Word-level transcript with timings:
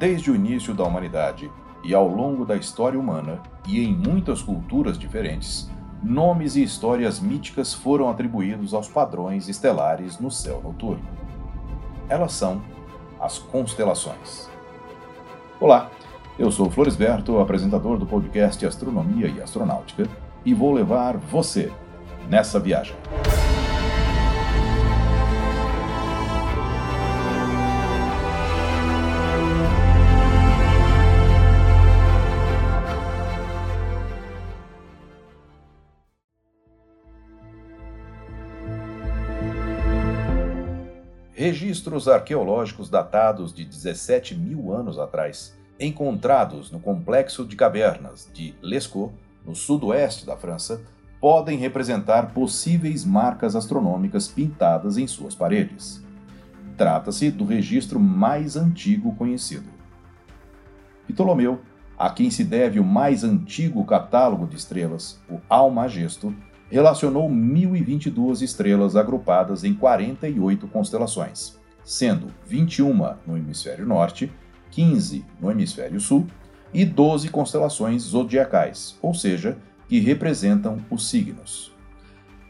Desde 0.00 0.30
o 0.30 0.34
início 0.34 0.72
da 0.72 0.82
humanidade 0.82 1.52
e 1.84 1.92
ao 1.92 2.08
longo 2.08 2.46
da 2.46 2.56
história 2.56 2.98
humana, 2.98 3.38
e 3.68 3.84
em 3.84 3.94
muitas 3.94 4.40
culturas 4.40 4.98
diferentes, 4.98 5.70
nomes 6.02 6.56
e 6.56 6.62
histórias 6.62 7.20
míticas 7.20 7.74
foram 7.74 8.08
atribuídos 8.08 8.72
aos 8.72 8.88
padrões 8.88 9.46
estelares 9.46 10.18
no 10.18 10.30
céu 10.30 10.62
noturno. 10.64 11.04
Elas 12.08 12.32
são 12.32 12.62
as 13.20 13.38
constelações. 13.38 14.48
Olá, 15.60 15.90
eu 16.38 16.50
sou 16.50 16.70
Floresberto, 16.70 17.38
apresentador 17.38 17.98
do 17.98 18.06
podcast 18.06 18.64
Astronomia 18.64 19.28
e 19.28 19.42
Astronáutica, 19.42 20.08
e 20.46 20.54
vou 20.54 20.72
levar 20.72 21.18
você 21.18 21.70
nessa 22.26 22.58
viagem. 22.58 22.96
Registros 41.40 42.06
arqueológicos 42.06 42.90
datados 42.90 43.54
de 43.54 43.64
17 43.64 44.34
mil 44.34 44.74
anos 44.74 44.98
atrás, 44.98 45.56
encontrados 45.80 46.70
no 46.70 46.78
complexo 46.78 47.46
de 47.46 47.56
cavernas 47.56 48.28
de 48.34 48.54
Lescaut, 48.60 49.14
no 49.46 49.54
sudoeste 49.54 50.26
da 50.26 50.36
França, 50.36 50.82
podem 51.18 51.56
representar 51.56 52.34
possíveis 52.34 53.06
marcas 53.06 53.56
astronômicas 53.56 54.28
pintadas 54.28 54.98
em 54.98 55.06
suas 55.06 55.34
paredes. 55.34 56.04
Trata-se 56.76 57.30
do 57.30 57.46
registro 57.46 57.98
mais 57.98 58.54
antigo 58.54 59.14
conhecido. 59.14 59.70
Ptolomeu, 61.08 61.58
a 61.98 62.10
quem 62.10 62.30
se 62.30 62.44
deve 62.44 62.78
o 62.78 62.84
mais 62.84 63.24
antigo 63.24 63.82
catálogo 63.86 64.46
de 64.46 64.56
estrelas, 64.56 65.18
o 65.26 65.40
Almagesto, 65.48 66.34
relacionou 66.70 67.28
1022 67.28 68.42
estrelas 68.42 68.94
agrupadas 68.94 69.64
em 69.64 69.74
48 69.74 70.68
constelações, 70.68 71.58
sendo 71.84 72.28
21 72.46 72.94
no 73.26 73.36
hemisfério 73.36 73.84
norte, 73.84 74.32
15 74.70 75.24
no 75.40 75.50
hemisfério 75.50 76.00
sul 76.00 76.26
e 76.72 76.84
12 76.84 77.28
constelações 77.28 78.02
zodiacais, 78.02 78.96
ou 79.02 79.12
seja, 79.12 79.58
que 79.88 79.98
representam 79.98 80.78
os 80.88 81.10
signos. 81.10 81.74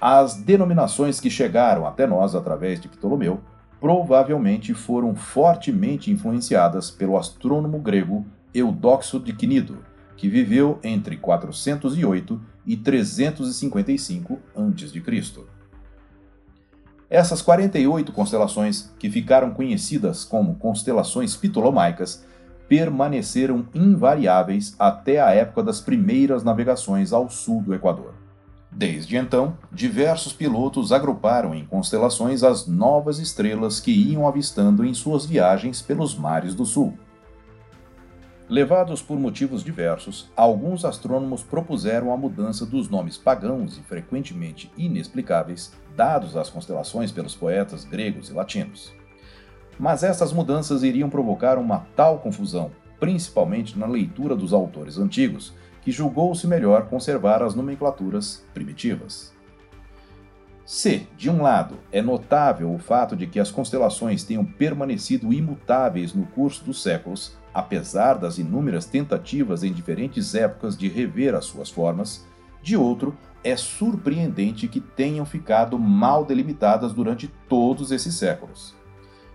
As 0.00 0.36
denominações 0.36 1.18
que 1.18 1.28
chegaram 1.28 1.86
até 1.86 2.06
nós 2.06 2.34
através 2.34 2.80
de 2.80 2.88
Ptolomeu 2.88 3.40
provavelmente 3.80 4.72
foram 4.72 5.14
fortemente 5.14 6.10
influenciadas 6.10 6.90
pelo 6.90 7.18
astrônomo 7.18 7.78
grego 7.80 8.24
Eudoxo 8.54 9.18
de 9.18 9.32
Cnido, 9.32 9.78
que 10.16 10.28
viveu 10.28 10.78
entre 10.84 11.16
408 11.16 12.40
e 12.66 12.76
355 12.76 14.38
a.C. 14.54 15.02
Essas 17.08 17.42
48 17.42 18.12
constelações, 18.12 18.90
que 18.98 19.10
ficaram 19.10 19.50
conhecidas 19.50 20.24
como 20.24 20.56
constelações 20.56 21.36
ptolomaicas, 21.36 22.24
permaneceram 22.68 23.68
invariáveis 23.74 24.74
até 24.78 25.20
a 25.20 25.30
época 25.30 25.62
das 25.62 25.80
primeiras 25.80 26.42
navegações 26.42 27.12
ao 27.12 27.28
sul 27.28 27.62
do 27.62 27.74
Equador. 27.74 28.14
Desde 28.76 29.16
então, 29.16 29.56
diversos 29.70 30.32
pilotos 30.32 30.90
agruparam 30.90 31.54
em 31.54 31.64
constelações 31.64 32.42
as 32.42 32.66
novas 32.66 33.20
estrelas 33.20 33.78
que 33.78 33.92
iam 33.92 34.26
avistando 34.26 34.84
em 34.84 34.92
suas 34.92 35.24
viagens 35.24 35.80
pelos 35.80 36.16
mares 36.16 36.54
do 36.54 36.66
sul. 36.66 36.98
Levados 38.48 39.00
por 39.00 39.18
motivos 39.18 39.64
diversos, 39.64 40.30
alguns 40.36 40.84
astrônomos 40.84 41.42
propuseram 41.42 42.12
a 42.12 42.16
mudança 42.16 42.66
dos 42.66 42.90
nomes 42.90 43.16
pagãos 43.16 43.78
e 43.78 43.82
frequentemente 43.82 44.70
inexplicáveis 44.76 45.72
dados 45.96 46.36
às 46.36 46.50
constelações 46.50 47.10
pelos 47.10 47.34
poetas 47.34 47.86
gregos 47.86 48.28
e 48.28 48.34
latinos. 48.34 48.92
Mas 49.78 50.02
essas 50.02 50.30
mudanças 50.30 50.82
iriam 50.82 51.08
provocar 51.08 51.56
uma 51.56 51.86
tal 51.96 52.18
confusão, 52.18 52.70
principalmente 53.00 53.78
na 53.78 53.86
leitura 53.86 54.36
dos 54.36 54.52
autores 54.52 54.98
antigos, 54.98 55.54
que 55.80 55.90
julgou-se 55.90 56.46
melhor 56.46 56.86
conservar 56.88 57.42
as 57.42 57.54
nomenclaturas 57.54 58.44
primitivas. 58.52 59.32
Se, 60.64 61.06
de 61.16 61.28
um 61.28 61.42
lado, 61.42 61.76
é 61.92 62.00
notável 62.00 62.72
o 62.72 62.78
fato 62.78 63.14
de 63.14 63.26
que 63.26 63.38
as 63.38 63.50
constelações 63.50 64.24
tenham 64.24 64.44
permanecido 64.44 65.30
imutáveis 65.30 66.14
no 66.14 66.24
curso 66.24 66.64
dos 66.64 66.82
séculos, 66.82 67.36
apesar 67.52 68.14
das 68.14 68.38
inúmeras 68.38 68.86
tentativas 68.86 69.62
em 69.62 69.72
diferentes 69.72 70.34
épocas 70.34 70.76
de 70.76 70.88
rever 70.88 71.34
as 71.34 71.44
suas 71.44 71.68
formas, 71.68 72.26
de 72.62 72.78
outro, 72.78 73.14
é 73.44 73.54
surpreendente 73.56 74.66
que 74.66 74.80
tenham 74.80 75.26
ficado 75.26 75.78
mal 75.78 76.24
delimitadas 76.24 76.94
durante 76.94 77.28
todos 77.46 77.92
esses 77.92 78.14
séculos. 78.14 78.74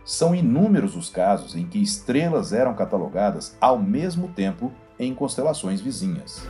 São 0.04 0.34
inúmeros 0.34 0.96
os 0.96 1.12
casos 1.12 1.56
em 1.56 1.68
que 1.68 1.80
estrelas 1.80 2.52
eram 2.52 2.74
catalogadas 2.74 3.56
ao 3.62 3.78
mesmo 3.78 4.30
tempo 4.30 4.74
em 4.98 5.14
constelações 5.14 5.80
vizinhas. 5.80 6.44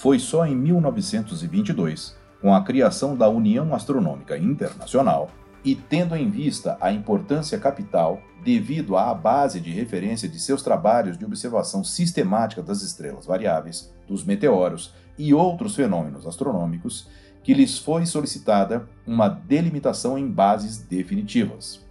Foi 0.00 0.18
só 0.18 0.46
em 0.46 0.56
1922, 0.56 2.16
com 2.40 2.54
a 2.54 2.64
criação 2.64 3.14
da 3.14 3.28
União 3.28 3.74
Astronômica 3.74 4.34
Internacional, 4.34 5.28
e 5.62 5.74
tendo 5.74 6.16
em 6.16 6.30
vista 6.30 6.78
a 6.80 6.90
importância 6.90 7.58
capital 7.58 8.18
devido 8.42 8.96
à 8.96 9.12
base 9.12 9.60
de 9.60 9.70
referência 9.70 10.26
de 10.26 10.40
seus 10.40 10.62
trabalhos 10.62 11.18
de 11.18 11.26
observação 11.26 11.84
sistemática 11.84 12.62
das 12.62 12.80
estrelas 12.80 13.26
variáveis, 13.26 13.92
dos 14.08 14.24
meteoros 14.24 14.94
e 15.18 15.34
outros 15.34 15.76
fenômenos 15.76 16.26
astronômicos, 16.26 17.06
que 17.44 17.52
lhes 17.52 17.76
foi 17.76 18.06
solicitada 18.06 18.88
uma 19.06 19.28
delimitação 19.28 20.16
em 20.16 20.30
bases 20.30 20.78
definitivas. 20.78 21.84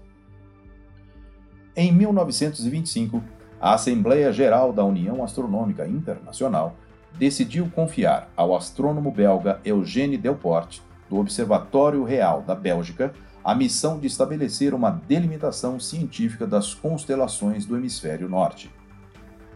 Em 1.75 1.91
1925, 1.91 3.23
a 3.61 3.75
Assembleia 3.75 4.33
Geral 4.33 4.73
da 4.73 4.83
União 4.83 5.23
Astronômica 5.23 5.87
Internacional 5.87 6.75
decidiu 7.17 7.69
confiar 7.73 8.29
ao 8.35 8.55
astrônomo 8.55 9.11
belga 9.11 9.59
Eugène 9.63 10.17
Delporte, 10.17 10.81
do 11.09 11.17
Observatório 11.17 12.03
Real 12.03 12.41
da 12.41 12.53
Bélgica, 12.53 13.13
a 13.43 13.55
missão 13.55 13.99
de 13.99 14.07
estabelecer 14.07 14.73
uma 14.73 14.91
delimitação 14.91 15.79
científica 15.79 16.45
das 16.45 16.73
constelações 16.73 17.65
do 17.65 17.75
hemisfério 17.75 18.29
norte. 18.29 18.71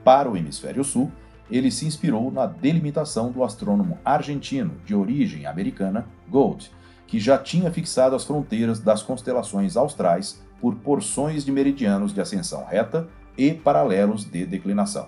Para 0.04 0.30
o 0.30 0.36
hemisfério 0.36 0.84
sul, 0.84 1.12
ele 1.52 1.70
se 1.70 1.86
inspirou 1.86 2.32
na 2.32 2.46
delimitação 2.46 3.32
do 3.32 3.44
astrônomo 3.44 3.98
argentino 4.04 4.74
de 4.86 4.96
origem 4.96 5.46
americana 5.46 6.08
Gould, 6.28 6.72
que 7.06 7.20
já 7.20 7.38
tinha 7.38 7.72
fixado 7.72 8.16
as 8.16 8.24
fronteiras 8.24 8.80
das 8.80 9.04
constelações 9.04 9.78
austrais 9.78 10.42
por 10.60 10.76
porções 10.76 11.46
de 11.46 11.52
meridianos 11.52 12.14
de 12.14 12.22
ascensão 12.22 12.66
reta 12.66 13.08
e 13.38 13.54
paralelos 13.54 14.24
de 14.26 14.46
declinação. 14.46 15.08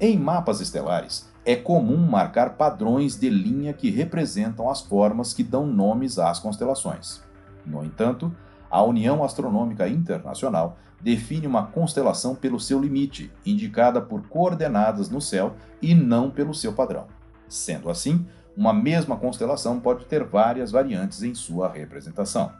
Em 0.00 0.18
mapas 0.18 0.60
estelares, 0.60 1.28
é 1.44 1.54
comum 1.54 1.98
marcar 1.98 2.56
padrões 2.56 3.16
de 3.16 3.30
linha 3.30 3.72
que 3.72 3.90
representam 3.90 4.68
as 4.68 4.80
formas 4.80 5.32
que 5.32 5.44
dão 5.44 5.66
nomes 5.66 6.18
às 6.18 6.40
constelações. 6.40 7.22
No 7.64 7.84
entanto, 7.84 8.34
a 8.70 8.82
União 8.82 9.22
Astronômica 9.22 9.86
Internacional 9.86 10.76
define 11.00 11.46
uma 11.46 11.66
constelação 11.66 12.34
pelo 12.34 12.58
seu 12.58 12.80
limite, 12.80 13.30
indicada 13.46 14.00
por 14.00 14.26
coordenadas 14.26 15.08
no 15.08 15.20
céu 15.20 15.54
e 15.80 15.94
não 15.94 16.30
pelo 16.30 16.54
seu 16.54 16.72
padrão. 16.72 17.06
Sendo 17.48 17.88
assim, 17.88 18.26
uma 18.56 18.72
mesma 18.72 19.16
constelação 19.16 19.78
pode 19.78 20.06
ter 20.06 20.24
várias 20.24 20.72
variantes 20.72 21.22
em 21.22 21.34
sua 21.34 21.68
representação. 21.68 22.50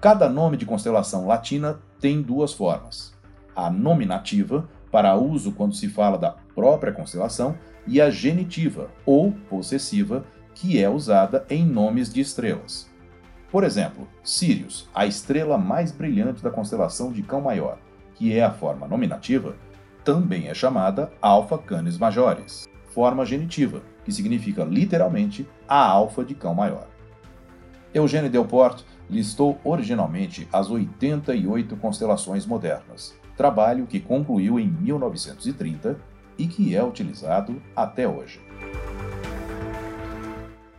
Cada 0.00 0.28
nome 0.28 0.56
de 0.56 0.64
constelação 0.64 1.26
latina 1.26 1.80
tem 2.00 2.22
duas 2.22 2.52
formas: 2.52 3.12
a 3.54 3.68
nominativa, 3.68 4.68
para 4.90 5.16
uso 5.16 5.52
quando 5.52 5.74
se 5.74 5.88
fala 5.88 6.16
da 6.18 6.30
própria 6.54 6.92
constelação, 6.92 7.56
e 7.86 8.00
a 8.00 8.10
genitiva, 8.10 8.90
ou 9.06 9.32
possessiva, 9.48 10.24
que 10.54 10.82
é 10.82 10.88
usada 10.88 11.46
em 11.48 11.64
nomes 11.64 12.12
de 12.12 12.20
estrelas. 12.20 12.90
Por 13.50 13.64
exemplo, 13.64 14.06
Sirius, 14.22 14.88
a 14.94 15.06
estrela 15.06 15.56
mais 15.56 15.90
brilhante 15.90 16.42
da 16.42 16.50
constelação 16.50 17.10
de 17.12 17.22
Cão 17.22 17.40
Maior, 17.40 17.78
que 18.14 18.36
é 18.36 18.42
a 18.42 18.50
forma 18.50 18.86
nominativa, 18.86 19.56
também 20.04 20.48
é 20.48 20.54
chamada 20.54 21.10
Alpha 21.20 21.56
Canis 21.56 21.96
Majores, 21.96 22.68
forma 22.88 23.24
genitiva, 23.24 23.82
que 24.04 24.12
significa 24.12 24.64
literalmente 24.64 25.48
a 25.68 25.86
alfa 25.86 26.24
de 26.24 26.34
Cão 26.34 26.54
Maior. 26.54 26.88
Eugênio 27.94 28.30
Delport 28.30 28.82
listou 29.08 29.58
originalmente 29.64 30.48
as 30.52 30.70
88 30.70 31.76
constelações 31.76 32.44
modernas, 32.44 33.18
trabalho 33.38 33.86
que 33.86 34.00
concluiu 34.00 34.58
em 34.58 34.66
1930 34.66 35.96
e 36.36 36.48
que 36.48 36.74
é 36.74 36.82
utilizado 36.82 37.62
até 37.74 38.06
hoje. 38.06 38.40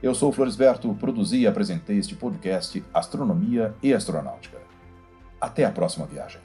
Eu 0.03 0.13
sou 0.13 0.31
Floresberto, 0.31 0.93
produzi 0.95 1.39
e 1.39 1.47
apresentei 1.47 1.97
este 1.97 2.15
podcast 2.15 2.83
Astronomia 2.93 3.73
e 3.81 3.93
Astronáutica. 3.93 4.57
Até 5.39 5.63
a 5.63 5.71
próxima 5.71 6.05
viagem. 6.05 6.41